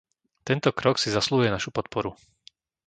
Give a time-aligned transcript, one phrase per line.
[0.47, 2.11] Tento krok si zasluhuje našu podporu.